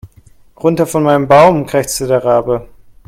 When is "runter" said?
0.57-0.87